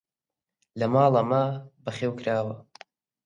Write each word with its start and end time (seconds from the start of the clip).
لە 0.79 0.85
ماڵە 0.93 1.21
مە 1.29 1.43
بەخێو 1.83 2.11
کراوە! 2.19 2.55